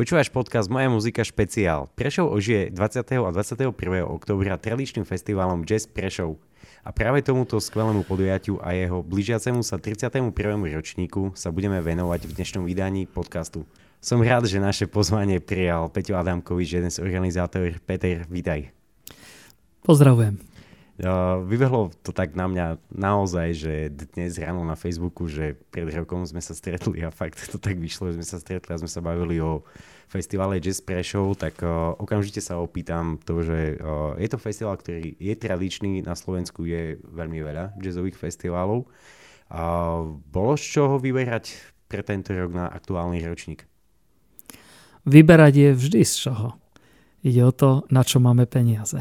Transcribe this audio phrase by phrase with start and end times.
[0.00, 1.92] Počúvaš podcast Moja muzika špeciál.
[1.92, 3.04] Prešov ožije 20.
[3.20, 3.68] a 21.
[4.08, 6.40] oktobra tradičným festivalom Jazz Prešov.
[6.80, 10.32] A práve tomuto skvelému podujatiu a jeho blížiacemu sa 31.
[10.72, 13.68] ročníku sa budeme venovať v dnešnom vydaní podcastu.
[14.00, 17.76] Som rád, že naše pozvanie prijal Peťo Adamkovič, jeden z organizátorov.
[17.84, 18.72] Peter, vítaj.
[19.84, 20.49] Pozdravujem.
[21.48, 26.44] Vybehlo to tak na mňa naozaj, že dnes ráno na Facebooku, že pred rokom sme
[26.44, 29.40] sa stretli a fakt to tak vyšlo, že sme sa stretli a sme sa bavili
[29.40, 29.64] o
[30.12, 35.16] festivale Jazz Prešov, tak uh, okamžite sa opýtam to, že uh, je to festival, ktorý
[35.16, 38.84] je tradičný, na Slovensku je veľmi veľa jazzových festivalov.
[39.48, 41.56] Uh, bolo z čoho vyberať
[41.88, 43.64] pre tento rok na aktuálny ročník?
[45.08, 46.60] Vyberať je vždy z čoho.
[47.24, 49.00] Ide o to, na čo máme peniaze.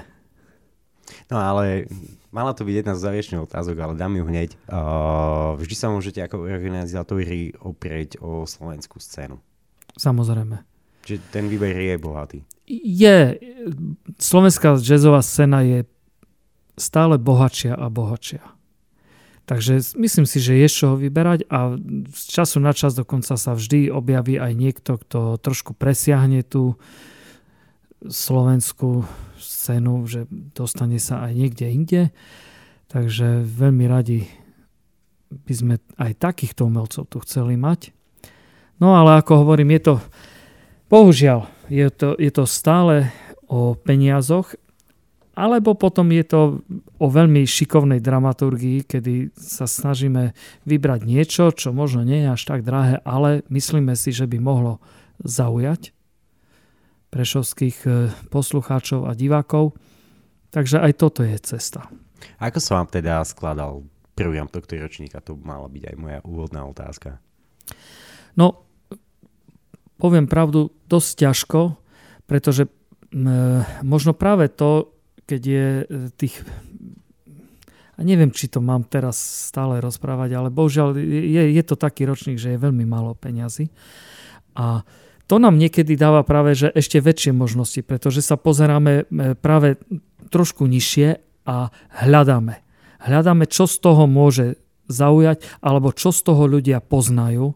[1.30, 1.90] No ale
[2.30, 4.56] mala to byť jedna z záviečných otázok, ale dám ju hneď.
[4.70, 9.42] Uh, vždy sa môžete ako organizátori oprieť o slovenskú scénu.
[9.98, 10.62] Samozrejme.
[11.06, 12.40] Čiže ten výber je bohatý.
[12.70, 13.40] Je.
[14.22, 15.90] Slovenská jazzová scéna je
[16.78, 18.46] stále bohatšia a bohatšia.
[19.50, 21.74] Takže myslím si, že je čoho vyberať a
[22.14, 26.78] z času na čas dokonca sa vždy objaví aj niekto, kto trošku presiahne tú
[28.06, 32.02] slovenskú scénu, že dostane sa aj niekde inde.
[32.90, 34.28] Takže veľmi radi
[35.30, 37.94] by sme aj takýchto umelcov tu chceli mať.
[38.82, 39.96] No ale ako hovorím, je to,
[40.90, 43.12] bohužiaľ, je to, je to stále
[43.46, 44.56] o peniazoch,
[45.40, 46.42] alebo potom je to
[47.00, 50.36] o veľmi šikovnej dramaturgii, kedy sa snažíme
[50.68, 54.84] vybrať niečo, čo možno nie je až tak drahé, ale myslíme si, že by mohlo
[55.24, 55.96] zaujať
[57.10, 57.90] prešovských e,
[58.30, 59.78] poslucháčov a divákov.
[60.50, 61.90] Takže aj toto je cesta.
[62.42, 63.86] Ako sa vám teda skladal
[64.18, 65.22] program tohto ročníka?
[65.26, 67.22] To mala byť aj moja úvodná otázka.
[68.34, 68.66] No,
[70.02, 71.60] poviem pravdu, dosť ťažko,
[72.26, 72.72] pretože e,
[73.86, 74.94] možno práve to,
[75.26, 75.86] keď je e,
[76.18, 76.42] tých
[78.00, 82.40] a neviem, či to mám teraz stále rozprávať, ale bohužiaľ je, je to taký ročník,
[82.40, 83.68] že je veľmi málo peňazí.
[84.56, 84.88] A
[85.30, 89.78] to nám niekedy dáva práve že ešte väčšie možnosti, pretože sa pozeráme e, práve
[90.34, 91.70] trošku nižšie a
[92.02, 92.66] hľadáme.
[93.06, 94.58] Hľadáme, čo z toho môže
[94.90, 97.54] zaujať, alebo čo z toho ľudia poznajú,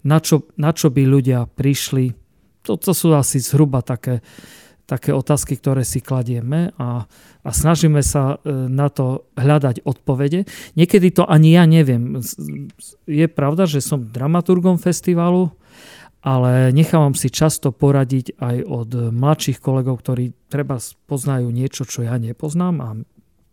[0.00, 2.16] na čo, na čo by ľudia prišli.
[2.64, 4.24] To, to sú asi zhruba také,
[4.88, 7.04] také otázky, ktoré si kladieme a,
[7.44, 10.48] a snažíme sa e, na to hľadať odpovede.
[10.72, 12.24] Niekedy to ani ja neviem.
[13.04, 15.52] Je pravda, že som dramaturgom festivalu,
[16.20, 20.76] ale nechávam si často poradiť aj od mladších kolegov, ktorí treba
[21.08, 22.88] poznajú niečo, čo ja nepoznám a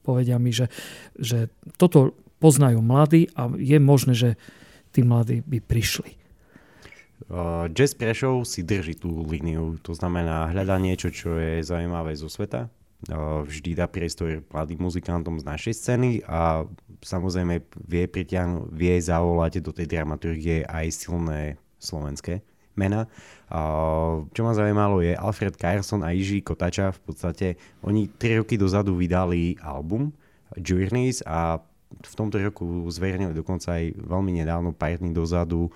[0.04, 0.68] povedia mi, že,
[1.16, 1.48] že
[1.80, 4.30] toto poznajú mladí a je možné, že
[4.92, 6.16] tí mladí by prišli.
[7.28, 12.32] Uh, Jazz Prešov si drží tú líniu, to znamená hľadá niečo, čo je zaujímavé zo
[12.32, 16.64] sveta, uh, vždy dá priestor mladým muzikantom z našej scény a
[17.04, 22.47] samozrejme vie pritiahnuť, vie zavolať do tej dramaturgie aj silné slovenské
[22.78, 23.10] mena.
[24.32, 27.48] Čo ma zaujímalo je Alfred Carson a Jiří Kotača v podstate,
[27.82, 30.14] oni 3 roky dozadu vydali album
[30.56, 35.72] Journeys a v tomto roku zverejnili dokonca aj veľmi nedávno, pár dní dozadu,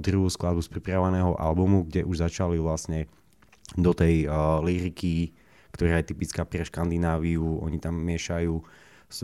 [0.00, 3.04] druhú skladbu z pripraveného albumu, kde už začali vlastne
[3.76, 5.36] do tej uh, liriky,
[5.76, 8.64] ktorá je typická pre Škandináviu, oni tam miešajú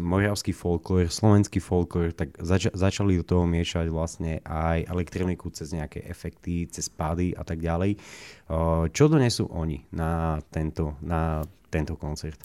[0.01, 6.01] moravský folklór, slovenský folklór, tak zač- začali do toho miešať vlastne aj elektroniku cez nejaké
[6.09, 8.01] efekty, cez pády a tak ďalej.
[8.91, 12.41] Čo donesú oni na tento, na tento koncert?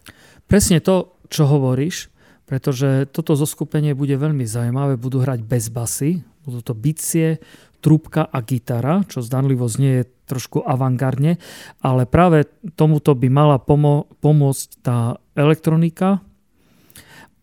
[0.52, 2.12] Presne to, čo hovoríš,
[2.44, 5.00] pretože toto zoskupenie bude veľmi zaujímavé.
[5.00, 7.40] Budú hrať bez basy, budú to bicie,
[7.80, 11.40] trúbka a gitara, čo zdanlivo znie trošku avantgardne,
[11.80, 12.46] ale práve
[12.76, 16.20] tomuto by mala pomo- pomôcť tá elektronika,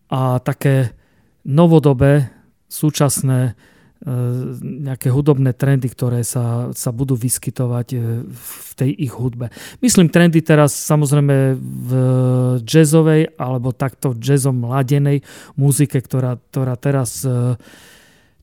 [0.07, 0.95] a také
[1.47, 2.31] novodobé,
[2.67, 4.11] súčasné e,
[4.59, 9.47] nejaké hudobné trendy, ktoré sa, sa budú vyskytovať e, v tej ich hudbe.
[9.79, 11.91] Myslím trendy teraz samozrejme v
[12.67, 15.23] jazzovej alebo takto jazzom ladenej
[15.55, 17.55] muzike, ktorá, ktorá teraz, e,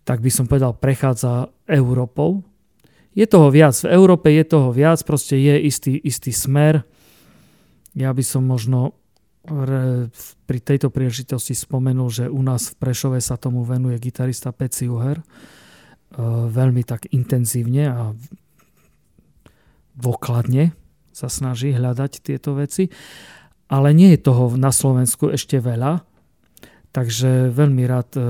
[0.09, 2.45] tak by som povedal, prechádza Európou.
[3.15, 3.77] Je toho viac.
[3.79, 6.83] V Európe je toho viac, proste je istý, istý smer.
[7.95, 8.99] Ja by som možno
[9.45, 15.21] pri tejto príležitosti spomenul, že u nás v Prešove sa tomu venuje gitarista Peci Uher
[15.21, 15.25] e,
[16.49, 18.17] veľmi tak intenzívne a
[20.01, 20.73] dôkladne
[21.13, 22.89] sa snaží hľadať tieto veci.
[23.69, 26.01] Ale nie je toho na Slovensku ešte veľa,
[26.97, 28.23] takže veľmi rád e,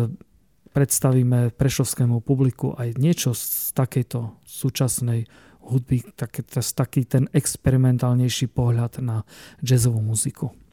[0.75, 5.31] predstavíme prešovskému publiku aj niečo z takejto súčasnej
[5.71, 9.23] hudby, taký, taký ten experimentálnejší pohľad na
[9.63, 10.64] jazzovú muziku.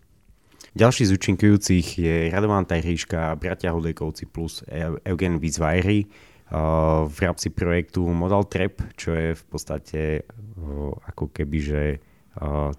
[0.72, 4.64] Ďalší z účinkujúcich je Radovan Tajríška, bratia Hudejkovci plus
[5.04, 6.08] Eugen Vizvajry
[7.12, 10.24] v rámci projektu Modal Trap, čo je v podstate
[11.12, 11.82] ako keby, že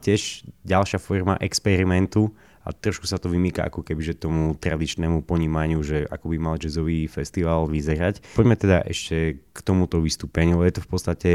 [0.00, 2.32] tiež ďalšia forma experimentu
[2.64, 6.56] a trošku sa to vymýka ako keby, že tomu tradičnému ponímaniu, že ako by mal
[6.56, 8.24] jazzový festival vyzerať.
[8.32, 10.64] Poďme teda ešte k tomuto vystúpeniu.
[10.64, 11.30] Je to v podstate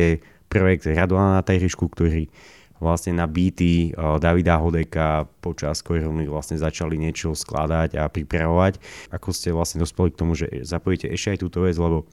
[0.50, 2.34] projekt Radovana Tajrišku, ktorý
[2.78, 8.80] vlastne na beaty Davida Hodeka počas korony vlastne začali niečo skladať a pripravovať.
[9.14, 12.06] Ako ste vlastne dospeli k tomu, že zapojíte ešte aj túto vec, lebo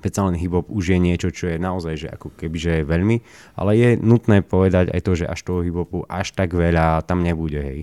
[0.00, 3.16] len hip-hop už je niečo, čo je naozaj, že ako keby, že je veľmi,
[3.58, 7.60] ale je nutné povedať aj to, že až toho hip-hopu až tak veľa tam nebude,
[7.60, 7.80] hej.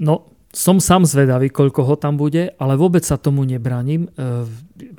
[0.00, 4.08] No, som sám zvedavý, koľko ho tam bude, ale vôbec sa tomu nebraním.
[4.16, 4.44] E,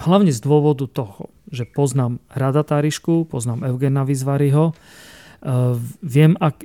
[0.02, 5.23] hlavne z dôvodu toho, že poznám Rada Tárišku, poznám Eugena Vizvariho, Eh,
[6.00, 6.64] viem, ak,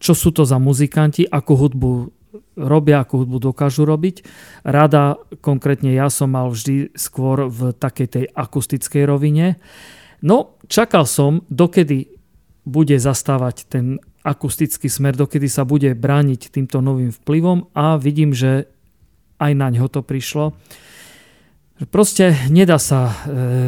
[0.00, 2.12] čo sú to za muzikanti, akú hudbu
[2.56, 4.24] robia, akú hudbu dokážu robiť.
[4.66, 9.60] Rada, konkrétne ja som mal vždy skôr v takej tej akustickej rovine.
[10.24, 12.10] No, čakal som, dokedy
[12.64, 18.72] bude zastávať ten akustický smer, dokedy sa bude brániť týmto novým vplyvom a vidím, že
[19.36, 20.56] aj na ňo to prišlo.
[21.92, 23.14] Proste nedá sa e,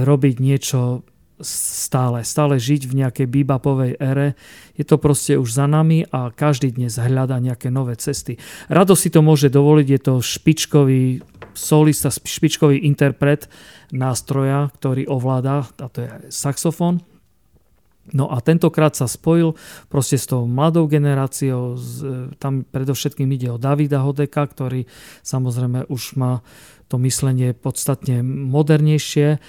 [0.06, 1.04] robiť niečo
[1.40, 4.36] stále, stále žiť v nejakej bíbapovej ére.
[4.76, 8.40] Je to proste už za nami a každý dnes hľada nejaké nové cesty.
[8.72, 11.20] Rado si to môže dovoliť, je to špičkový
[11.52, 13.48] solista, špičkový interpret
[13.92, 17.04] nástroja, ktorý ovláda, a to je saxofón.
[18.14, 19.58] No a tentokrát sa spojil
[19.90, 21.74] proste s tou mladou generáciou,
[22.38, 24.86] tam predovšetkým ide o Davida Hodeka, ktorý
[25.26, 26.38] samozrejme už má
[26.86, 29.42] to myslenie podstatne modernejšie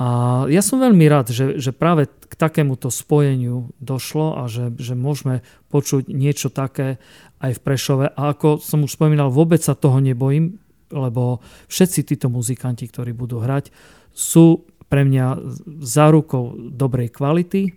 [0.00, 0.06] a
[0.48, 5.44] ja som veľmi rád, že, že práve k takémuto spojeniu došlo a že, že môžeme
[5.68, 6.96] počuť niečo také
[7.44, 8.06] aj v Prešove.
[8.16, 10.56] A ako som už spomínal, vôbec sa toho nebojím,
[10.88, 13.68] lebo všetci títo muzikanti, ktorí budú hrať,
[14.16, 15.36] sú pre mňa
[15.84, 17.76] zárukou dobrej kvality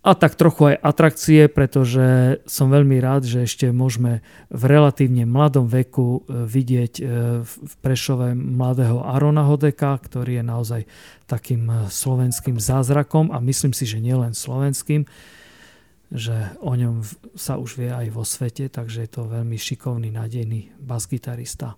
[0.00, 5.68] a tak trochu aj atrakcie, pretože som veľmi rád, že ešte môžeme v relatívne mladom
[5.68, 7.02] veku e, vidieť e,
[7.44, 10.82] v Prešove mladého Arona Hodeka, ktorý je naozaj
[11.28, 15.04] takým e, slovenským zázrakom a myslím si, že nielen slovenským,
[16.08, 17.04] že o ňom
[17.36, 21.76] sa už vie aj vo svete, takže je to veľmi šikovný, nádejný basgitarista.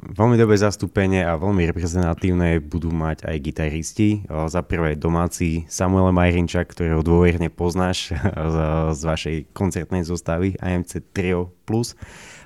[0.00, 4.24] Veľmi dobré zastúpenie a veľmi reprezentatívne budú mať aj gitaristi.
[4.48, 8.16] Za prvé domáci Samuel Majrinča, ktorého dôverne poznáš
[8.96, 11.92] z vašej koncertnej zostavy AMC Trio Plus.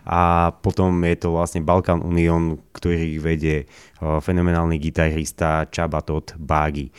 [0.02, 3.70] A potom je to vlastne Balkan Union, ktorý vedie
[4.02, 6.90] fenomenálny gitarista Čabatot Bági.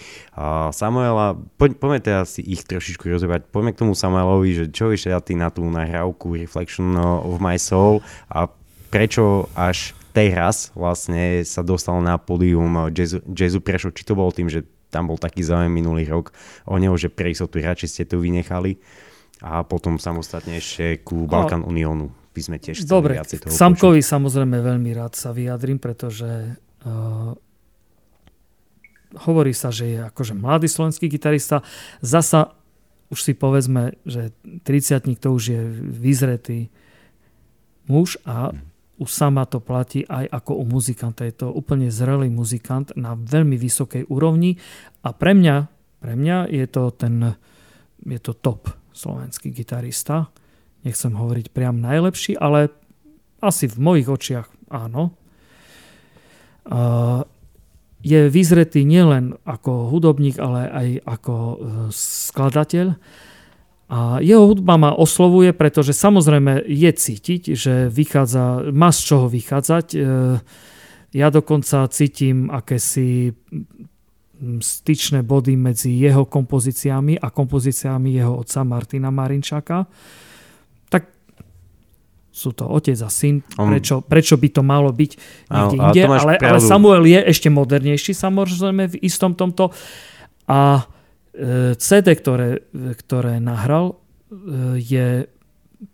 [0.71, 3.51] Samuela, po, poďme teda si ich trošičku rozhovať.
[3.51, 7.99] Poďme k tomu Samuelovi, že čo vyšiel ty na tú nahrávku Reflection of My Soul
[8.31, 8.47] a
[8.89, 13.91] prečo až teraz vlastne sa dostal na pódium jazzu, jazzu Prešov.
[13.91, 16.31] Či to bolo tým, že tam bol taký záujem minulý rok
[16.63, 18.79] o neho, že pre istotu radšej ste to vynechali
[19.43, 23.99] a potom samostatne ešte ku Balkan Uniónu by sme tiež chceli Dobre, viacej toho Samkovi
[23.99, 24.11] počuť.
[24.15, 26.55] samozrejme veľmi rád sa vyjadrím, pretože
[26.87, 27.35] uh,
[29.27, 31.59] hovorí sa, že je akože mladý slovenský gitarista.
[31.99, 32.55] Zasa
[33.11, 34.31] už si povedzme, že
[34.63, 36.71] 30 to už je vyzretý
[37.91, 41.27] muž a hmm u sama to platí aj ako u muzikanta.
[41.27, 44.55] Je to úplne zrelý muzikant na veľmi vysokej úrovni
[45.03, 45.55] a pre mňa,
[45.99, 47.35] pre mňa je to ten
[48.05, 50.29] je to top slovenský gitarista.
[50.85, 52.69] Nechcem hovoriť priam najlepší, ale
[53.41, 55.17] asi v mojich očiach áno.
[58.05, 61.55] Je vyzretý nielen ako hudobník, ale aj ako e,
[61.89, 62.93] skladateľ
[63.85, 69.85] a jeho hudba ma oslovuje, pretože samozrejme je cítiť, že vychádza, má z čoho vychádzať.
[69.93, 69.97] E,
[71.13, 73.37] ja dokonca cítim akési
[74.59, 79.85] styčné body medzi jeho kompozíciami a kompozíciami jeho otca Martina Marinčaka.
[80.89, 81.03] Tak
[82.33, 83.45] sú to otec a syn.
[83.45, 85.11] Prečo, prečo by to malo byť
[85.53, 86.01] niekde inde?
[86.09, 89.71] Ale, ale Samuel je ešte modernejší samozrejme v istom tomto.
[90.49, 90.89] A
[91.75, 93.95] CD, ktoré, ktoré nahral, e,
[94.79, 95.07] je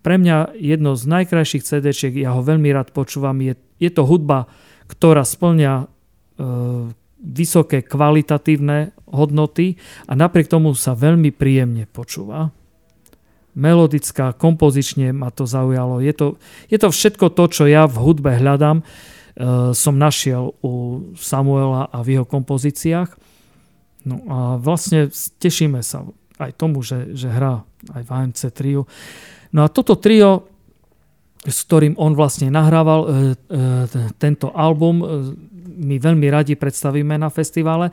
[0.06, 1.86] pre mňa jedno z najkrajších cd
[2.22, 3.34] ja ho veľmi rád počúvam.
[3.42, 4.46] Je, je to hudba,
[4.86, 5.86] ktorá splňa e,
[7.22, 12.54] vysoké kvalitatívne hodnoty a napriek tomu sa veľmi príjemne počúva.
[13.52, 16.00] Melodická, kompozične ma to zaujalo.
[16.00, 16.40] Je to,
[16.72, 18.80] je to všetko to, čo ja v hudbe hľadám,
[19.76, 23.12] som našiel u Samuela a v jeho kompozíciách.
[24.08, 26.06] No a vlastne tešíme sa
[26.42, 27.62] aj tomu, že, že hrá
[27.94, 28.82] aj v AMC trio.
[29.54, 30.50] No a toto trio,
[31.42, 33.16] s ktorým on vlastne nahrával e, e,
[34.22, 35.06] tento album, e,
[35.82, 37.90] my veľmi radi predstavíme na festivale.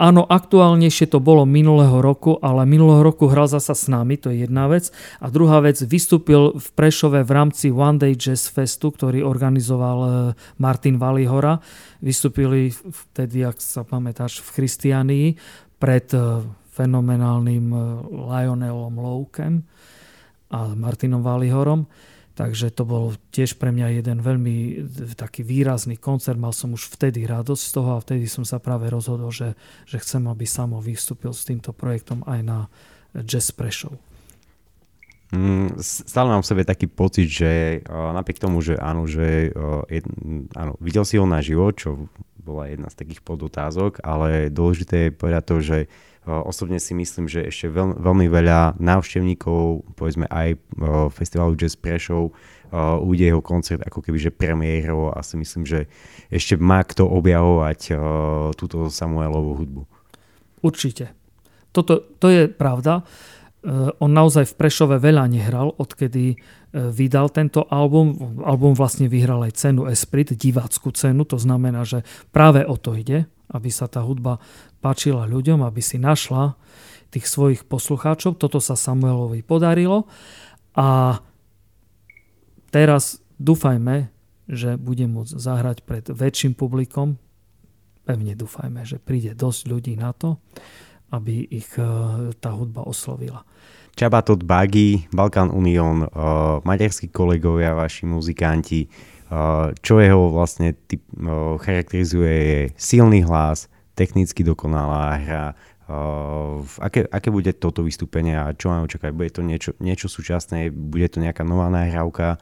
[0.00, 4.48] Áno, aktuálnejšie to bolo minulého roku, ale minulého roku hral zasa s nami, to je
[4.48, 4.88] jedna vec.
[5.20, 10.96] A druhá vec, vystúpil v Prešove v rámci One Day Jazz Festu, ktorý organizoval Martin
[10.96, 11.60] Valihora.
[12.00, 15.26] Vystúpili vtedy, ak sa pamätáš, v Christianii
[15.76, 16.08] pred
[16.72, 17.66] fenomenálnym
[18.08, 19.60] Lionelom Loukem
[20.48, 21.84] a Martinom Valihorom.
[22.40, 24.56] Takže to bol tiež pre mňa jeden veľmi
[25.12, 26.40] taký výrazný koncert.
[26.40, 29.52] Mal som už vtedy radosť z toho a vtedy som sa práve rozhodol, že,
[29.84, 32.58] že chcem, aby Samo vystúpil s týmto projektom aj na
[33.12, 34.00] Jazz Prešov.
[35.36, 39.84] Mm, stále mám v sebe taký pocit, že uh, napriek tomu, že áno, že uh,
[39.86, 40.08] jed,
[40.56, 42.08] áno, videl si ho naživo, čo
[42.50, 45.78] bola jedna z takých podotázok, ale dôležité je povedať to, že
[46.28, 50.52] Osobne si myslím, že ešte veľ, veľmi veľa návštevníkov, povedzme aj
[51.16, 52.36] festivalu Jazz Prešov,
[53.00, 55.88] uvidie jeho koncert ako keby že premiérov a si myslím, že
[56.28, 57.96] ešte má kto objavovať
[58.54, 59.82] túto Samuelovú hudbu.
[60.60, 61.16] Určite.
[61.72, 63.00] Toto, to je pravda.
[63.00, 63.02] E,
[64.00, 66.36] on naozaj v Prešove veľa nehral, odkedy e,
[66.72, 68.40] vydal tento album.
[68.40, 72.00] Album vlastne vyhral aj cenu Esprit, divácku cenu, to znamená, že
[72.32, 74.40] práve o to ide, aby sa tá hudba
[74.80, 76.56] páčila ľuďom, aby si našla
[77.12, 78.40] tých svojich poslucháčov.
[78.40, 80.08] Toto sa Samuelovi podarilo
[80.72, 81.20] a
[82.72, 84.08] teraz dúfajme,
[84.48, 87.20] že bude môcť zahrať pred väčším publikom.
[88.08, 90.40] Pevne dúfajme, že príde dosť ľudí na to,
[91.10, 91.84] aby ich e,
[92.38, 93.42] tá hudba oslovila.
[93.98, 101.02] Čabatot Bagi, Balkan Union, uh, maďarskí kolegovia, vaši muzikanti, uh, čo jeho vlastne typ,
[101.60, 103.66] charakterizuje je silný hlas,
[103.98, 105.46] technicky dokonalá hra.
[105.90, 109.12] Uh, aké, aké bude toto vystúpenie a čo máme očakávať?
[109.12, 110.70] Bude to niečo, niečo súčasné?
[110.70, 112.38] Bude to nejaká nová nahrávka?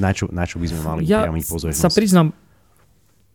[0.00, 1.78] Na čo, na čo by sme mali ja priamiť pozornosť?
[1.78, 2.32] sa priznám,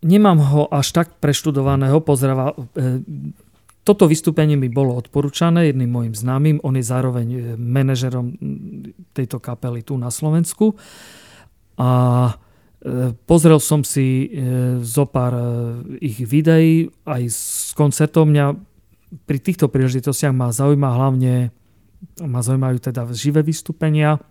[0.03, 2.01] nemám ho až tak preštudovaného.
[2.01, 3.05] Pozrava, e,
[3.88, 6.60] toto vystúpenie mi bolo odporúčané jedným môjim známym.
[6.67, 8.36] On je zároveň e, manažerom
[9.15, 10.75] tejto kapely tu na Slovensku.
[11.79, 11.89] A
[13.27, 15.44] Pozrel som si e, zo pár e,
[15.98, 17.41] ich videí aj s
[17.74, 18.29] koncertom.
[18.29, 18.53] Mňa
[19.25, 21.50] pri týchto príležitostiach ma zaujíma hlavne,
[22.24, 24.22] ma zaujímajú teda živé vystúpenia.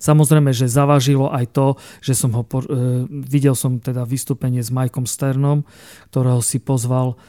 [0.00, 1.66] Samozrejme, že zavažilo aj to,
[2.00, 2.64] že som ho, e,
[3.28, 5.68] videl som teda vystúpenie s Mikeom Sternom,
[6.08, 7.20] ktorého si pozval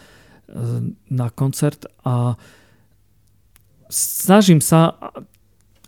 [1.10, 2.38] na koncert a
[3.90, 4.98] snažím sa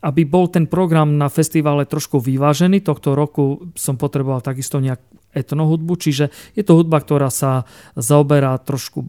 [0.01, 2.82] aby bol ten program na festivale trošku vyvážený.
[2.82, 4.98] Tohto roku som potreboval takisto nejak
[5.32, 7.63] etnohudbu, čiže je to hudba, ktorá sa
[7.96, 9.08] zaoberá trošku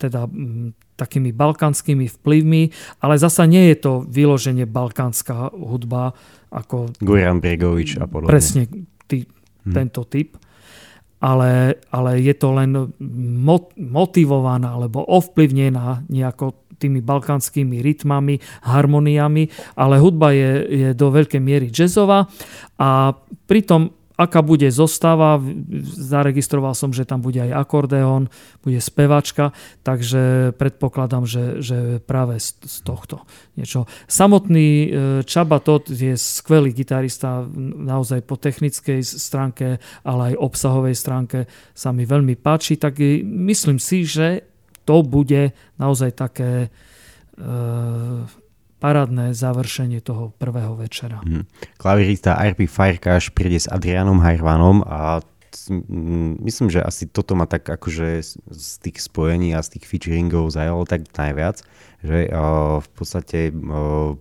[0.00, 0.26] teda
[0.98, 2.62] takými balkánskymi vplyvmi,
[2.98, 6.16] ale zasa nie je to vyloženie balkánska hudba
[6.50, 6.96] ako...
[6.98, 8.32] Goran Bregovič a podobne.
[8.32, 8.62] Presne
[9.06, 9.72] tý, hmm.
[9.72, 10.34] tento typ.
[11.22, 12.90] Ale, ale je to len
[13.78, 19.46] motivovaná alebo ovplyvnená nejako tými balkánskymi rytmami, harmoniami,
[19.78, 22.26] ale hudba je, je do veľkej miery jazzová
[22.74, 23.14] a
[23.46, 25.40] pritom aká bude zostava,
[25.96, 28.28] zaregistroval som, že tam bude aj akordeón,
[28.60, 33.24] bude spevačka, takže predpokladám, že, že práve z, z tohto
[33.56, 33.88] niečo.
[34.06, 34.88] Samotný e,
[35.24, 41.38] Čaba Tot je skvelý gitarista, naozaj po technickej stránke, ale aj obsahovej stránke
[41.72, 44.44] sa mi veľmi páči, tak myslím si, že
[44.82, 47.48] to bude naozaj také e,
[48.82, 51.22] parádne završenie toho prvého večera.
[51.22, 51.46] Hmm.
[51.78, 55.22] Klavirista RP Firecash príde s Adrianom Hajrvanom a
[56.42, 60.82] myslím, že asi toto ma tak akože z tých spojení a z tých featuringov zajalo
[60.88, 61.62] tak najviac,
[62.02, 62.18] že
[62.82, 63.54] v podstate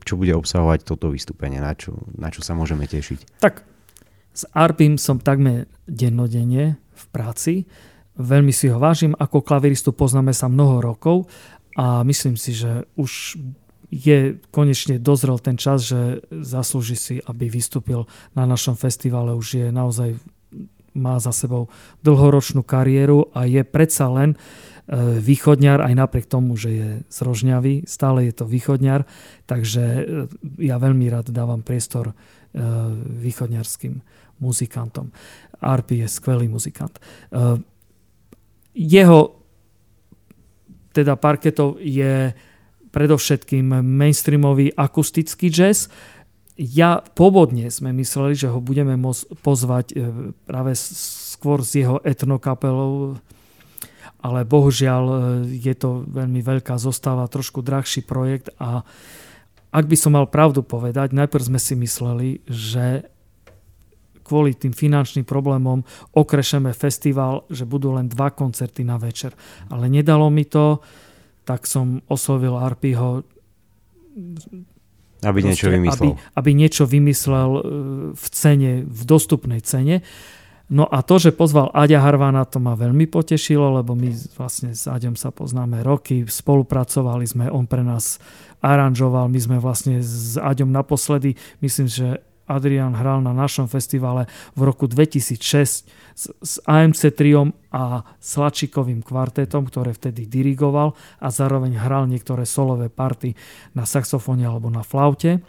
[0.06, 3.41] čo bude obsahovať toto vystúpenie, na čo, na čo sa môžeme tešiť?
[3.41, 3.63] Tak
[4.36, 7.65] s Arpim som takmer dennodenne v práci
[8.22, 11.32] Veľmi si ho vážim, ako klaviristu poznáme sa mnoho rokov
[11.80, 13.39] a myslím si, že už
[13.92, 19.36] je konečne dozrel ten čas, že zaslúži si, aby vystúpil na našom festivale.
[19.36, 20.16] Už je naozaj,
[20.96, 21.68] má za sebou
[22.02, 24.38] dlhoročnú kariéru a je predsa len e,
[25.20, 29.04] východňar, aj napriek tomu, že je z Rožňavy, stále je to východňar,
[29.44, 30.02] takže e,
[30.64, 32.14] ja veľmi rád dávam priestor e,
[33.20, 34.00] východňarským
[34.40, 35.12] muzikantom.
[35.60, 36.98] Arpi je skvelý muzikant
[38.74, 39.36] jeho
[40.92, 42.36] teda parketov je
[42.92, 45.88] predovšetkým mainstreamový akustický jazz.
[46.60, 49.96] Ja pôvodne sme mysleli, že ho budeme môcť pozvať e,
[50.46, 53.18] práve skôr s jeho etnokapelou,
[54.22, 55.16] ale bohužiaľ e,
[55.58, 58.86] je to veľmi veľká zostava, trošku drahší projekt a
[59.72, 63.08] ak by som mal pravdu povedať, najprv sme si mysleli, že
[64.32, 65.84] kvôli tým finančným problémom
[66.16, 69.36] okrešeme festival, že budú len dva koncerty na večer.
[69.72, 70.84] Ale nedalo mi to,
[71.46, 73.26] tak som oslovil Arpiho
[75.22, 75.94] aby niečo vymyslel.
[75.94, 77.62] Aby, aby niečo vymyslel e,
[78.18, 80.02] v cene, v dostupnej cene.
[80.72, 84.08] No a to, že pozval Aďa Harvana, to ma veľmi potešilo, lebo my
[84.40, 88.24] vlastne s Aďom sa poznáme roky, spolupracovali sme, on pre nás
[88.64, 94.62] aranžoval, my sme vlastne s Aďom naposledy, myslím, že Adrian hral na našom festivale v
[94.67, 100.93] roku 2006 s, s AMC triom a Slačikovým kvartetom, ktoré vtedy dirigoval
[101.24, 103.34] a zároveň hral niektoré solové party
[103.72, 105.39] na saxofóne alebo na flaute.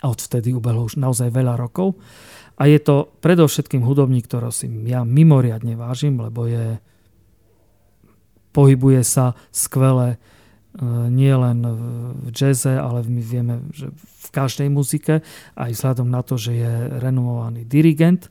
[0.00, 1.96] A odvtedy ubehlo už naozaj veľa rokov.
[2.56, 6.80] A je to predovšetkým hudobník, ktorého si ja mimoriadne vážim, lebo je
[8.56, 10.16] pohybuje sa skvele
[11.08, 11.64] nie len
[12.20, 15.24] v jazze, ale my vieme, že v každej muzike,
[15.56, 18.28] aj vzhľadom na to, že je renomovaný dirigent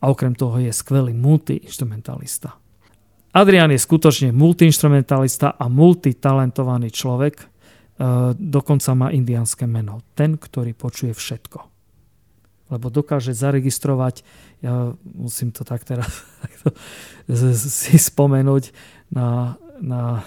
[0.00, 2.56] a okrem toho je skvelý multiinstrumentalista.
[3.34, 7.46] Adrian je skutočne multiinstrumentalista a multitalentovaný človek, e,
[8.32, 10.06] dokonca má indianské meno.
[10.14, 11.74] Ten, ktorý počuje všetko
[12.72, 14.24] lebo dokáže zaregistrovať,
[14.64, 16.08] ja musím to tak teraz
[17.76, 18.72] si spomenúť
[19.12, 20.24] na, na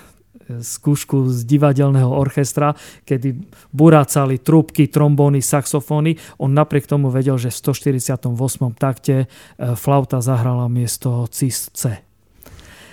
[0.63, 2.73] skúšku z divadelného orchestra,
[3.03, 3.35] kedy
[3.75, 6.15] burácali trúbky, trombóny, saxofóny.
[6.39, 8.31] On napriek tomu vedel, že v 148.
[8.79, 9.27] takte e,
[9.75, 11.99] flauta zahrala miesto cis C.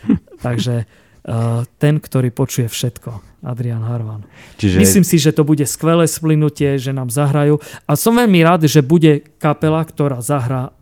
[0.47, 3.41] Takže uh, ten, ktorý počuje všetko.
[3.45, 4.25] Adrian Harvan.
[4.57, 4.81] Čiže...
[4.81, 7.61] Myslím si, že to bude skvelé splynutie, že nám zahrajú.
[7.85, 10.73] A som veľmi rád, že bude kapela, ktorá zahrá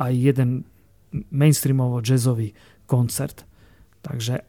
[0.00, 0.68] aj jeden
[1.32, 2.52] mainstreamovo jazzový
[2.88, 3.44] koncert.
[4.00, 4.44] Takže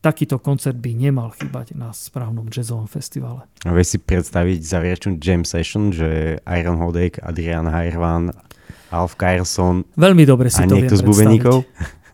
[0.00, 3.44] takýto koncert by nemal chýbať na správnom jazzovom festivale.
[3.68, 8.32] A vieš si predstaviť záverečnú jam session, že Iron Hodek, Adrian Harvan,
[8.90, 11.56] Alf Carlson Veľmi dobre si a to niekto viem z bubeníkov?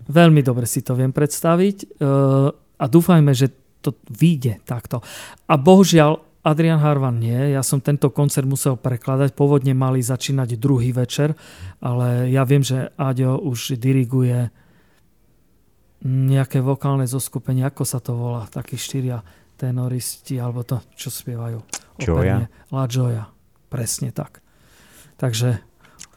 [0.07, 1.99] Veľmi dobre si to viem predstaviť.
[1.99, 3.49] Uh, a dúfajme, že
[3.81, 5.01] to vyjde takto.
[5.49, 10.95] A bohužiaľ Adrian Harvan nie, ja som tento koncert musel prekladať, pôvodne mali začínať druhý
[10.95, 11.35] večer,
[11.83, 14.55] ale ja viem, že Aďo už diriguje
[16.05, 19.25] nejaké vokálne zoskupenie, ako sa to volá, takí štyria
[19.57, 21.65] tenoristi, alebo to, čo spievajú.
[21.97, 22.45] Joya?
[22.69, 23.25] La Joya,
[23.73, 24.45] presne tak.
[25.17, 25.65] Takže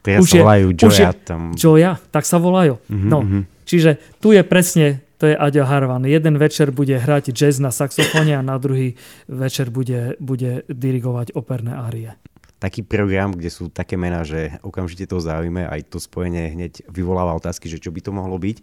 [0.04, 1.12] Teraz už sa volajú Joya.
[1.16, 1.56] Tam...
[1.56, 2.76] Joya, tak sa volajú.
[2.92, 3.44] Mm-hmm, no, mm-hmm.
[3.64, 6.08] čiže tu je presne to je Aďo Harvan.
[6.08, 8.96] Jeden večer bude hrať jazz na saxofóne a na druhý
[9.28, 12.16] večer bude, bude dirigovať operné árie
[12.60, 17.32] taký program, kde sú také mená, že okamžite to zaujíme, aj to spojenie hneď vyvoláva
[17.40, 18.58] otázky, že čo by to mohlo byť.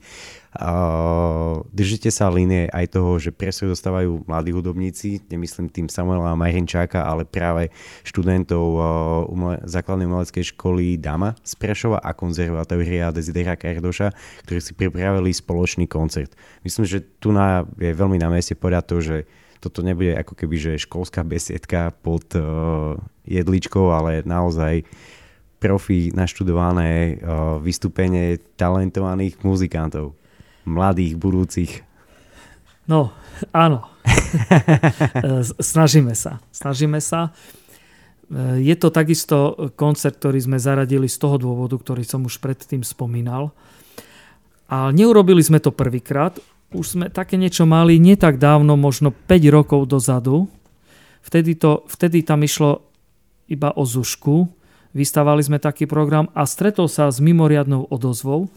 [0.57, 7.05] Uh, držite sa línie aj toho, že presne dostávajú mladí hudobníci, nemyslím tým Samuela Majrinčáka,
[7.05, 7.73] ale práve
[8.05, 8.81] študentov uh,
[9.33, 14.13] umle- základnej umeleckej školy Dama z Prešova a konzervatória Desidera Kardoša,
[14.45, 16.33] ktorí si pripravili spoločný koncert.
[16.65, 19.17] Myslím, že tu na, je veľmi na mieste povedať to, že
[19.61, 24.87] toto nebude ako keby že školská besiedka pod uh, jedličkou, ale naozaj
[25.59, 30.17] profi naštudované uh, vystúpenie talentovaných muzikantov,
[30.69, 31.73] mladých, budúcich.
[32.87, 33.11] No,
[33.51, 33.83] áno.
[35.59, 36.39] Snažíme sa.
[36.55, 37.35] Snažíme sa.
[38.59, 43.55] Je to takisto koncert, ktorý sme zaradili z toho dôvodu, ktorý som už predtým spomínal.
[44.67, 46.35] A neurobili sme to prvýkrát
[46.75, 50.51] už sme také niečo mali nie tak dávno, možno 5 rokov dozadu.
[51.23, 52.87] Vtedy, to, vtedy tam išlo
[53.47, 54.51] iba o Zušku.
[54.91, 58.51] Vystávali sme taký program a stretol sa s mimoriadnou odozvou.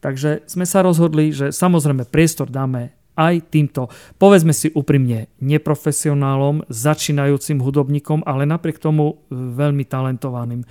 [0.00, 7.60] Takže sme sa rozhodli, že samozrejme priestor dáme aj týmto, povedzme si úprimne, neprofesionálom, začínajúcim
[7.60, 10.64] hudobníkom, ale napriek tomu e, veľmi talentovaným.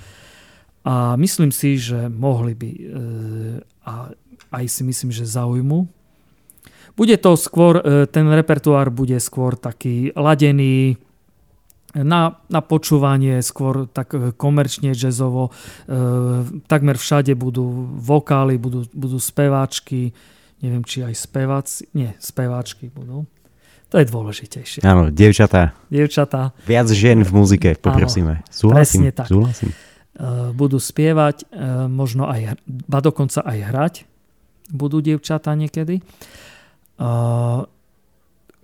[0.82, 2.82] A myslím si, že mohli by, e,
[3.86, 4.10] a
[4.50, 5.99] aj si myslím, že zaujmu
[6.98, 10.98] bude to skôr, e, ten repertoár bude skôr taký ladený,
[11.94, 15.50] na, na počúvanie skôr tak e, komerčne jazzovo.
[15.50, 15.52] E,
[16.70, 17.66] takmer všade budú
[17.98, 20.14] vokály, budú, budú speváčky,
[20.62, 23.26] neviem či aj speváci, nie, speváčky budú.
[23.90, 24.86] To je dôležitejšie.
[24.86, 25.74] Áno, dievčatá.
[25.90, 26.54] Dievčatá.
[26.70, 28.46] Viac žien v muzike, poprosíme.
[28.54, 29.28] Súhlasím, presne tak.
[29.34, 29.74] Súhlasím.
[29.74, 29.78] E,
[30.54, 33.96] budú spievať, e, možno aj, ba dokonca aj hrať.
[34.70, 36.06] Budú dievčatá niekedy.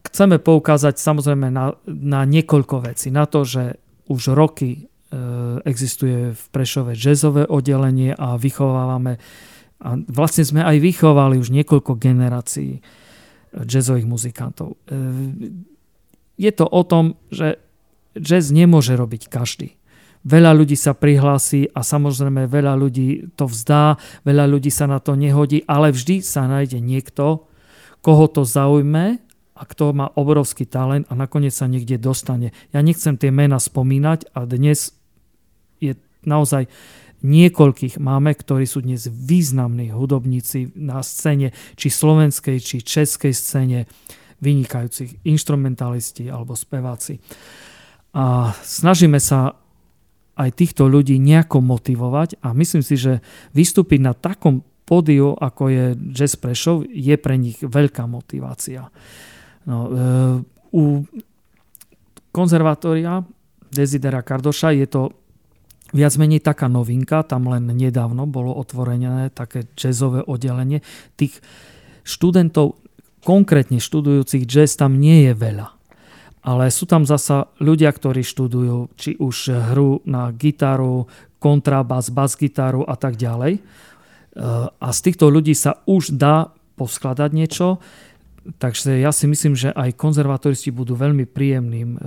[0.06, 3.10] Chceme poukázať samozrejme na, na niekoľko vecí.
[3.10, 3.80] Na to, že
[4.12, 4.80] už roky e,
[5.65, 9.17] existuje v Prešove jazzové oddelenie a vychovávame
[9.82, 12.80] a vlastne sme aj vychovali už niekoľko generácií
[13.56, 14.80] jazzových muzikantov.
[16.36, 17.60] Je to o tom, že
[18.15, 19.80] jazz nemôže robiť každý.
[20.26, 25.13] Veľa ľudí sa prihlási a samozrejme veľa ľudí to vzdá, veľa ľudí sa na to
[25.13, 27.45] nehodí, ale vždy sa nájde niekto,
[28.05, 29.17] koho to zaujme
[29.57, 32.53] a kto má obrovský talent a nakoniec sa niekde dostane.
[32.69, 34.93] Ja nechcem tie mená spomínať a dnes
[35.81, 36.69] je naozaj
[37.25, 43.89] niekoľkých máme, ktorí sú dnes významní hudobníci na scéne, či slovenskej, či českej scéne,
[44.37, 47.17] vynikajúcich instrumentalisti alebo speváci.
[48.13, 49.57] A snažíme sa
[50.35, 55.86] aj týchto ľudí nejako motivovať a myslím si, že vystúpiť na takom pódiu, ako je
[56.13, 58.88] Jazz Prešov, je pre nich veľká motivácia.
[59.65, 59.91] No, e,
[60.78, 61.02] u
[62.30, 63.26] konzervatória
[63.74, 65.02] Desidera Kardoša je to
[65.91, 70.86] viac menej taká novinka, tam len nedávno bolo otvorené také jazzové oddelenie.
[71.17, 71.41] Tých
[72.06, 72.78] študentov,
[73.26, 75.76] konkrétne študujúcich jazz, tam nie je veľa
[76.45, 81.10] ale sú tam zasa ľudia, ktorí študujú či už hru na gitaru,
[81.41, 83.65] kontrabas, bas-gitaru a tak ďalej.
[84.36, 87.80] E, a z týchto ľudí sa už dá poskladať niečo,
[88.60, 92.00] takže ja si myslím, že aj konzervatoristi budú veľmi príjemným e,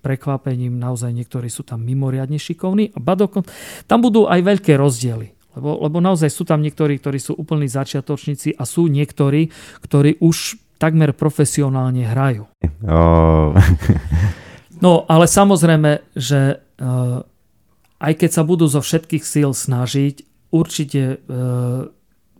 [0.00, 3.44] prekvapením, naozaj niektorí sú tam mimoriadne šikovní a badokon,
[3.84, 5.36] tam budú aj veľké rozdiely.
[5.54, 9.54] Lebo, lebo naozaj sú tam niektorí, ktorí sú úplní začiatočníci a sú niektorí,
[9.86, 12.50] ktorí už takmer profesionálne hrajú.
[12.82, 13.54] Oh.
[14.84, 17.22] no, ale samozrejme, že uh,
[18.02, 21.90] aj keď sa budú zo všetkých síl snažiť, určite uh,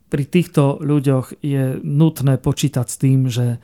[0.07, 3.59] pri týchto ľuďoch je nutné počítať s tým, že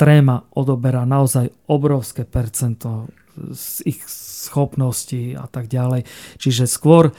[0.00, 3.12] tréma odoberá naozaj obrovské percento
[3.52, 6.08] z ich schopností a tak ďalej.
[6.40, 7.12] Čiže skôr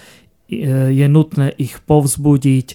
[0.49, 2.67] je nutné ich povzbudiť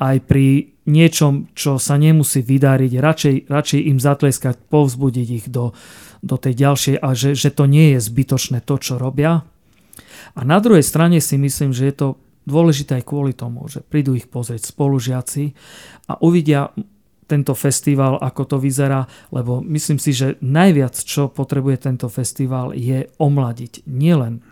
[0.00, 5.76] aj pri niečom, čo sa nemusí vydariť, radšej, radšej im zatleskať, povzbudiť ich do,
[6.24, 9.44] do tej ďalšej a že, že to nie je zbytočné to, čo robia.
[10.34, 12.08] A na druhej strane si myslím, že je to
[12.50, 15.54] dôležité aj kvôli tomu, že prídu ich pozrieť spolužiaci
[16.10, 16.74] a uvidia
[17.30, 23.06] tento festival, ako to vyzerá, lebo myslím si, že najviac, čo potrebuje tento festival, je
[23.22, 24.42] omladiť nielen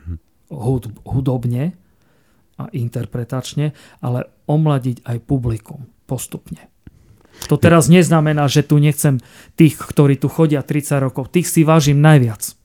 [1.03, 1.75] hudobne,
[2.59, 6.67] a interpretačne, ale omladiť aj publikum postupne.
[7.47, 9.23] To teraz neznamená, že tu nechcem
[9.55, 12.59] tých, ktorí tu chodia 30 rokov, tých si vážim najviac.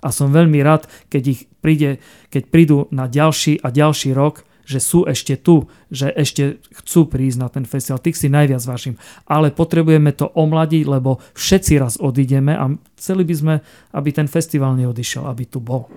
[0.00, 1.98] A som veľmi rád, keď, ich príde,
[2.30, 7.38] keď prídu na ďalší a ďalší rok že sú ešte tu, že ešte chcú prísť
[7.42, 7.98] na ten festival.
[7.98, 8.94] Tých si najviac vážim.
[9.26, 13.54] Ale potrebujeme to omladiť, lebo všetci raz odídeme a chceli by sme,
[13.90, 15.90] aby ten festival neodišiel, aby tu bol.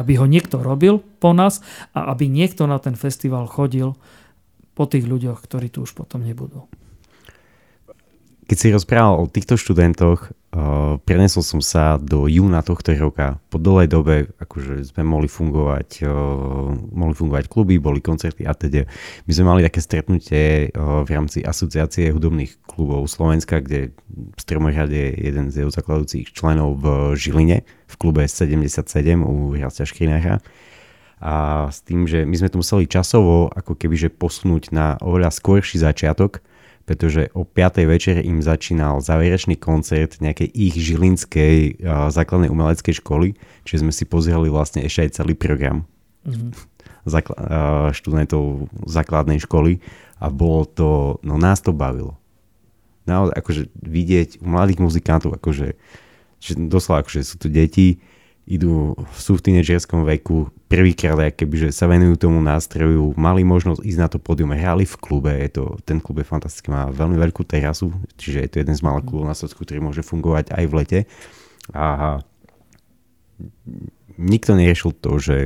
[0.00, 1.60] Aby ho niekto robil po nás
[1.92, 3.92] a aby niekto na ten festival chodil
[4.72, 6.64] po tých ľuďoch, ktorí tu už potom nebudú.
[8.44, 13.40] Keď si rozprával o týchto študentoch, uh, prenesol som sa do júna tohto roka.
[13.48, 18.84] Po dlhej dobe akože sme mohli fungovať, uh, mohli fungovať kluby, boli koncerty a teda.
[19.24, 24.92] My sme mali také stretnutie uh, v rámci asociácie hudobných klubov Slovenska, kde v Stromorade
[24.92, 28.84] je jeden z jeho zakladujúcich členov v Žiline, v klube 77
[29.24, 30.44] u Hrastia Škrinára
[31.24, 35.80] a s tým, že my sme to museli časovo ako keby posunúť na oveľa skôrší
[35.80, 36.44] začiatok,
[36.84, 37.84] pretože o 5.
[37.88, 43.32] večer im začínal záverečný koncert nejakej ich žilinskej uh, základnej umeleckej školy,
[43.64, 45.88] čiže sme si pozreli vlastne ešte aj celý program
[46.28, 46.52] mm-hmm.
[47.04, 49.76] Uh, študentov základnej školy
[50.24, 52.16] a bolo to, no nás to bavilo.
[53.04, 55.76] Naozaj, akože vidieť u mladých muzikantov, akože
[56.44, 58.04] že doslova, akože sú tu deti,
[58.44, 64.00] idú, sú v tínedžerskom veku, prvýkrát keby, že sa venujú tomu nástroju, mali možnosť ísť
[64.00, 67.40] na to pódium, hrali v klube, je to, ten klub je fantastický, má veľmi veľkú
[67.48, 70.76] terasu, čiže je to jeden z malých klubov na Slovensku, ktorý môže fungovať aj v
[70.76, 70.98] lete.
[71.72, 72.20] A
[74.20, 75.36] nikto neriešil to, že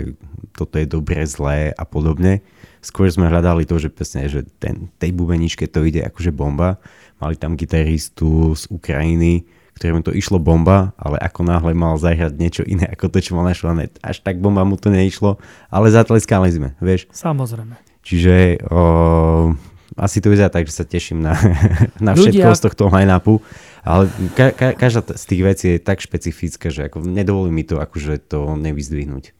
[0.59, 2.43] toto je dobre, zlé a podobne.
[2.83, 6.83] Skôr sme hľadali to, že presne, že ten, tej bubeničke to ide akože bomba.
[7.23, 9.47] Mali tam gitaristu z Ukrajiny,
[9.79, 13.47] ktorému to išlo bomba, ale ako náhle mal zahrať niečo iné ako to, čo mal
[13.47, 15.39] našlané, až tak bomba mu to neišlo,
[15.71, 17.07] ale zatleskali sme, vieš.
[17.15, 17.79] Samozrejme.
[18.03, 19.55] Čiže o,
[19.95, 21.39] asi to vyzerá tak, že sa teším na,
[22.07, 22.59] na všetko Ľudia...
[22.59, 23.39] z tohto line-upu,
[23.87, 27.79] ale ka, ka, každá z tých vecí je tak špecifická, že ako nedovolí mi to
[27.79, 29.33] akože to nevyzdvihnúť.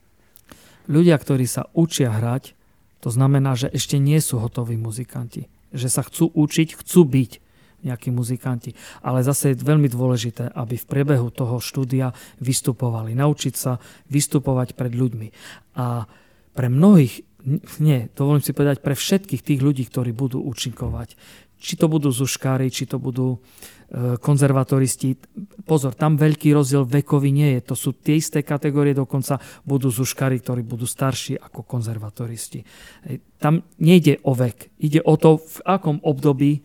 [0.89, 2.57] Ľudia, ktorí sa učia hrať,
[2.99, 5.47] to znamená, že ešte nie sú hotoví muzikanti.
[5.69, 7.31] Že sa chcú učiť, chcú byť
[7.83, 8.75] nejakí muzikanti.
[9.03, 13.15] Ale zase je veľmi dôležité, aby v priebehu toho štúdia vystupovali.
[13.15, 13.77] Naučiť sa
[14.11, 15.27] vystupovať pred ľuďmi.
[15.79, 16.07] A
[16.53, 17.29] pre mnohých
[17.79, 21.15] nie, dovolím si povedať, pre všetkých tých ľudí, ktorí budú účinkovať.
[21.59, 25.19] Či to budú zuškári, či to budú e, konzervatoristi.
[25.67, 27.61] Pozor, tam veľký rozdiel vekový nie je.
[27.71, 32.63] To sú tie isté kategórie, dokonca budú zuškári, ktorí budú starší ako konzervatoristi.
[33.39, 34.71] Tam nejde o vek.
[34.79, 36.63] Ide o to, v akom období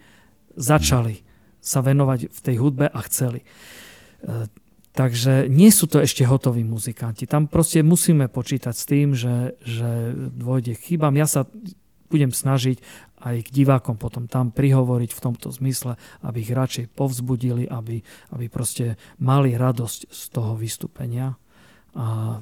[0.56, 1.22] začali
[1.64, 3.42] sa venovať v tej hudbe a chceli.
[3.42, 3.46] E,
[4.94, 7.26] Takže nie sú to ešte hotoví muzikanti.
[7.26, 11.18] Tam proste musíme počítať s tým, že, že dôjde k chybám.
[11.18, 11.50] Ja sa
[12.14, 12.78] budem snažiť
[13.18, 18.46] aj k divákom potom tam prihovoriť v tomto zmysle, aby ich radšej povzbudili, aby, aby
[18.46, 21.34] proste mali radosť z toho vystúpenia.
[21.98, 22.38] A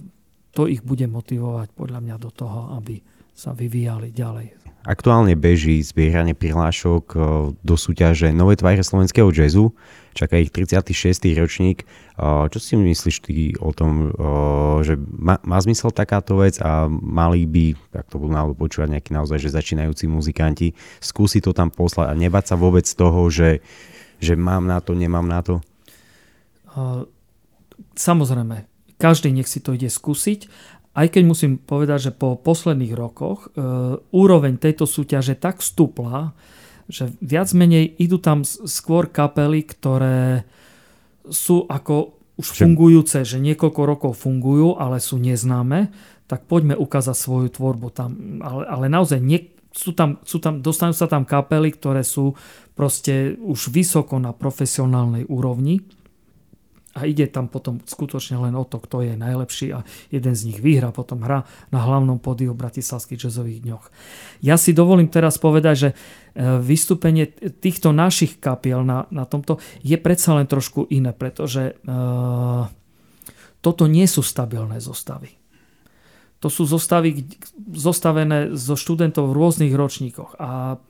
[0.53, 3.01] to ich bude motivovať podľa mňa do toho, aby
[3.33, 4.62] sa vyvíjali ďalej.
[4.83, 7.21] Aktuálne beží zbieranie prihlášok eh,
[7.55, 9.71] do súťaže Nové tváre slovenského jazzu.
[10.12, 11.23] Čaká ich 36.
[11.38, 11.87] ročník.
[11.87, 16.90] Eh, čo si myslíš ty o tom, eh, že má, má zmysel takáto vec a
[16.90, 21.71] mali by, ak to budú náhodou počúvať nejakí naozaj, že začínajúci muzikanti, skúsiť to tam
[21.71, 23.62] poslať a nebať sa vôbec toho, že,
[24.18, 25.62] že mám na to, nemám na to?
[27.95, 28.66] Samozrejme,
[28.99, 30.51] každý nech si to ide skúsiť
[30.93, 33.57] aj keď musím povedať, že po posledných rokoch e,
[34.13, 36.37] úroveň tejto súťaže tak stúpla,
[36.85, 40.45] že viac menej idú tam skôr kapely, ktoré
[41.25, 45.93] sú ako už fungujúce, že niekoľko rokov fungujú, ale sú neznáme,
[46.29, 48.41] tak poďme ukázať svoju tvorbu tam.
[48.45, 52.37] Ale, ale naozaj nie, sú tam, sú tam, dostanú sa tam kapely, ktoré sú
[52.77, 55.81] proste už vysoko na profesionálnej úrovni
[56.93, 59.81] a ide tam potom skutočne len o to, kto je najlepší a
[60.13, 63.85] jeden z nich vyhra, potom hra na hlavnom podiu Bratislavských jazzových dňoch.
[64.45, 65.95] Ja si dovolím teraz povedať, že e,
[66.61, 67.33] vystúpenie
[67.65, 72.69] týchto našich kapiel na, na tomto je predsa len trošku iné, pretože uh,
[73.63, 75.39] toto nie sú stabilné zostavy.
[76.43, 77.25] To sú zostavy
[77.71, 80.83] zostavené zo študentov v rôznych ročníkoch a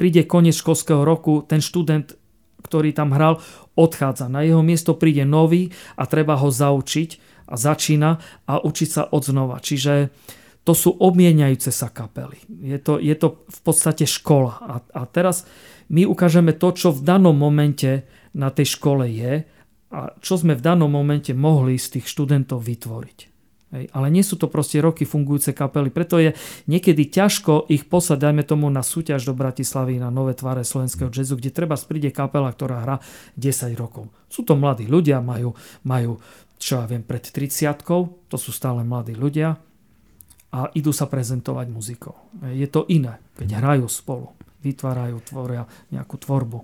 [0.00, 2.16] príde koniec školského roku, ten študent
[2.62, 3.42] ktorý tam hral,
[3.74, 4.30] odchádza.
[4.30, 7.10] Na jeho miesto príde nový a treba ho zaučiť
[7.50, 8.10] a začína
[8.48, 9.60] a učiť sa od znova.
[9.60, 10.14] Čiže
[10.62, 12.38] to sú obmieniajúce sa kapely.
[12.62, 14.62] Je to, je to v podstate škola.
[14.62, 15.42] A, a teraz
[15.90, 19.42] my ukážeme to, čo v danom momente na tej škole je
[19.92, 23.31] a čo sme v danom momente mohli z tých študentov vytvoriť.
[23.72, 26.36] Hej, ale nie sú to proste roky fungujúce kapely, preto je
[26.68, 31.40] niekedy ťažko ich poslať, dajme tomu, na súťaž do Bratislavy, na nové tváre slovenského jazzu,
[31.40, 32.96] kde treba príde kapela, ktorá hrá
[33.40, 34.12] 10 rokov.
[34.28, 35.56] Sú to mladí ľudia, majú,
[35.88, 36.20] majú
[36.60, 37.82] čo ja viem, pred 30
[38.28, 39.56] to sú stále mladí ľudia
[40.52, 42.14] a idú sa prezentovať muzikou.
[42.52, 46.62] Je to iné, keď hrajú spolu vytvárajú, tvoria nejakú tvorbu.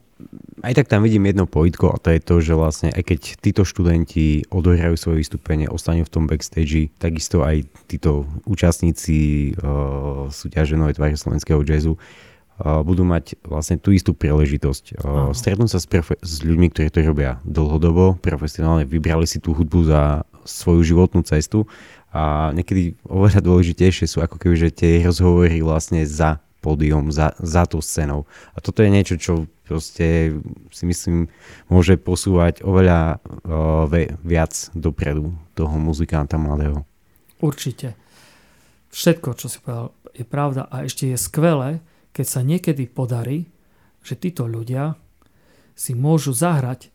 [0.63, 3.63] Aj tak tam vidím jedno pojitko a to je to, že vlastne aj keď títo
[3.63, 10.95] študenti odohrajú svoje vystúpenie, ostanú v tom backstage, takisto aj títo účastníci uh, súťaže Nové
[10.95, 14.85] tváre slovenského jazzu uh, budú mať vlastne tú istú príležitosť.
[14.99, 19.55] Uh, stretnú sa s, profe- s ľuďmi, ktorí to robia dlhodobo, profesionálne, vybrali si tú
[19.55, 21.69] hudbu za svoju životnú cestu
[22.09, 27.65] a niekedy oveľa dôležitejšie sú ako keby, že tie rozhovory vlastne za pódium, za, za
[27.65, 28.29] tú scénou.
[28.53, 30.37] A toto je niečo, čo proste
[30.69, 31.33] si myslím
[31.73, 33.89] môže posúvať oveľa uh,
[34.21, 36.85] viac dopredu toho muzikanta mladého.
[37.41, 37.97] Určite.
[38.93, 41.81] Všetko, čo si povedal, je pravda a ešte je skvelé,
[42.13, 43.49] keď sa niekedy podarí,
[44.05, 44.97] že títo ľudia
[45.79, 46.91] si môžu zahrať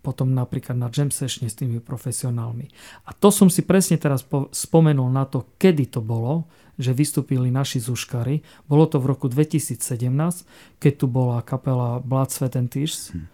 [0.00, 2.72] potom napríklad na jam session s tými profesionálmi.
[3.04, 6.48] A to som si presne teraz spomenul na to, kedy to bolo,
[6.80, 8.40] že vystúpili naši zuškari.
[8.64, 13.12] Bolo to v roku 2017, keď tu bola kapela Blood, Sweat and Tears.
[13.12, 13.28] Hm.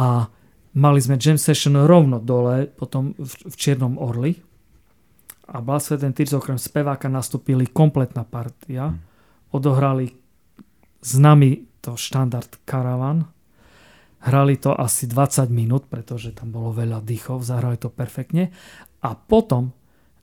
[0.00, 0.32] A
[0.72, 4.32] mali sme jam session rovno dole, potom v, v Čiernom Orli.
[5.52, 8.88] A Blood, Sweat and Tears okrem speváka nastúpili kompletná partia.
[8.88, 8.98] Hm.
[9.52, 10.16] Odohrali
[11.04, 13.28] s nami to štandard Caravan.
[14.18, 18.50] Hrali to asi 20 minút, pretože tam bolo veľa dýchov, zahrali to perfektne.
[18.98, 19.70] A potom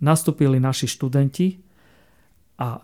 [0.04, 1.64] nastúpili naši študenti
[2.60, 2.84] a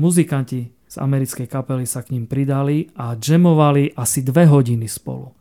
[0.00, 5.34] muzikanti z americkej kapely sa k ním pridali a jamovali asi dve hodiny spolu.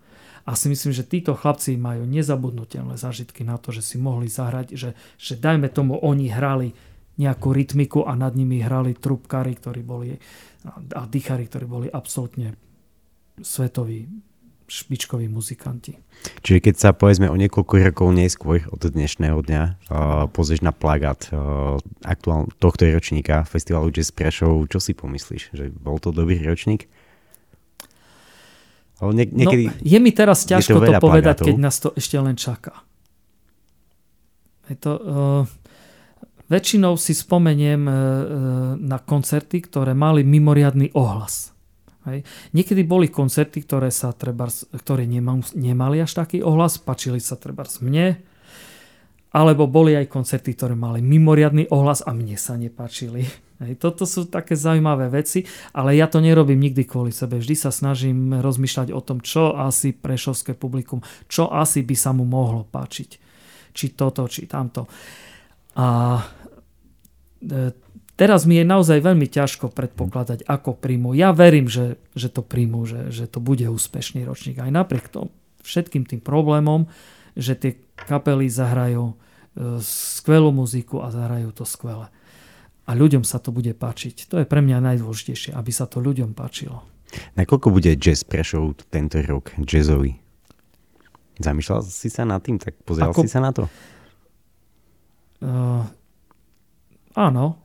[0.43, 4.75] A si myslím, že títo chlapci majú nezabudnutelné zážitky na to, že si mohli zahrať,
[4.75, 6.75] že, že dajme tomu oni hrali
[7.15, 10.17] nejakú rytmiku a nad nimi hrali trubkári, ktorí boli
[10.95, 12.55] a dýchari, ktorí boli absolútne
[13.39, 14.09] svetoví
[14.73, 16.01] špičkoví muzikanti.
[16.41, 19.75] Čiže keď sa povedzme o niekoľko rokov neskôr od dnešného dňa uh,
[20.33, 25.53] pozrieš na plagát uh, aktuál tohto ročníka festivalu Jazz Prešov, čo si pomyslíš?
[25.53, 26.89] Že bol to dobrý ročník?
[29.03, 31.45] nie, no, niekedy no, je mi teraz ťažko to, to povedať, plagátov.
[31.51, 32.87] keď nás to ešte len čaká.
[34.71, 35.43] Je to, uh,
[36.53, 37.93] väčšinou si spomeniem e,
[38.77, 41.52] na koncerty, ktoré mali mimoriadný ohlas.
[42.03, 42.27] Hej.
[42.51, 48.19] Niekedy boli koncerty, ktoré sa treba, ktoré nemali až taký ohlas, pačili sa treba mne,
[49.33, 53.25] alebo boli aj koncerty, ktoré mali mimoriadný ohlas a mne sa nepáčili.
[53.63, 57.39] Hej, toto sú také zaujímavé veci, ale ja to nerobím nikdy kvôli sebe.
[57.39, 60.99] Vždy sa snažím rozmýšľať o tom, čo asi prešovské publikum,
[61.31, 63.09] čo asi by sa mu mohlo páčiť.
[63.73, 64.85] Či toto, či tamto.
[65.79, 66.19] A
[67.41, 67.82] e,
[68.19, 71.13] teraz mi je naozaj veľmi ťažko predpokladať, ako príjmu.
[71.17, 74.61] Ja verím, že, že to príjmu, že, že to bude úspešný ročník.
[74.61, 76.91] Aj napriek tomu všetkým tým problémom,
[77.39, 79.15] že tie kapely zahrajú e,
[79.79, 82.11] skvelú muziku a zahrajú to skvele
[82.83, 84.27] a ľuďom sa to bude páčiť.
[84.27, 86.83] To je pre mňa najdôležitejšie, aby sa to ľuďom páčilo.
[87.37, 90.19] Nakoľko bude jazz Prešov tento rok jazzový?
[91.39, 92.59] Zamýšľal si sa nad tým?
[92.59, 93.23] Tak pozeral Ako...
[93.23, 93.63] si sa na to?
[95.43, 95.85] Uh,
[97.15, 97.62] áno.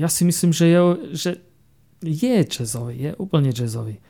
[0.00, 0.80] Ja si myslím, že je,
[1.12, 1.30] že
[2.00, 2.96] je jazzový.
[2.96, 4.00] Je úplne jazzový.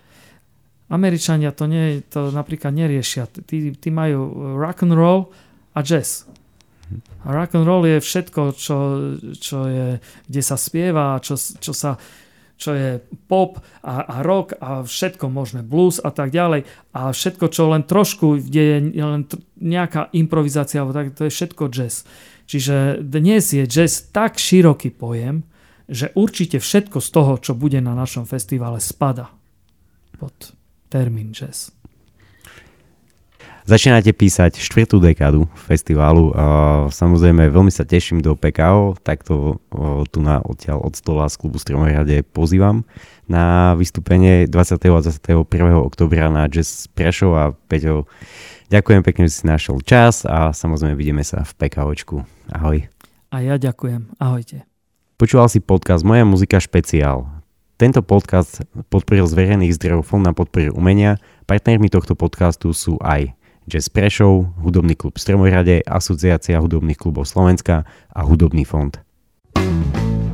[0.91, 3.27] Američania to, nie, to napríklad neriešia.
[3.27, 5.35] Tí, tí majú rock and roll
[5.75, 6.31] a jazz.
[7.27, 8.77] A rock and roll je všetko, čo,
[9.35, 9.87] čo je,
[10.27, 11.99] kde sa spieva, čo, čo sa
[12.61, 16.69] čo je pop a, a rock a všetko možné, blues a tak ďalej.
[16.93, 19.25] A všetko, čo len trošku, kde je len
[19.57, 22.05] nejaká improvizácia, tak to je všetko jazz.
[22.45, 25.49] Čiže dnes je jazz tak široký pojem,
[25.91, 29.35] že určite všetko z toho, čo bude na našom festivale, spada
[30.17, 30.55] pod
[30.87, 31.75] termín jazz.
[33.61, 36.33] Začínate písať štvrtú dekádu festivalu.
[36.91, 39.63] Samozrejme, veľmi sa teším do PKO, takto
[40.11, 42.83] tu na odtiaľ od stola z klubu Stromohrade pozývam
[43.31, 44.75] na vystúpenie 20.
[44.75, 45.47] a 21.
[45.77, 48.11] oktobra na Jazz Prešov a Peťo,
[48.73, 52.27] ďakujem pekne, že si našiel čas a samozrejme vidíme sa v PKOčku.
[52.51, 52.91] Ahoj.
[53.31, 54.19] A ja ďakujem.
[54.19, 54.70] Ahojte.
[55.21, 57.29] Počúval si podcast Moja muzika špeciál.
[57.77, 61.21] Tento podcast podporil z verejných zdrojov Fond na podporu umenia.
[61.45, 63.37] Partnermi tohto podcastu sú aj
[63.69, 67.85] Jazz Prešov, Hudobný klub Stromohrade, Asociácia hudobných klubov Slovenska
[68.17, 68.97] a Hudobný fond.
[69.61, 70.30] thank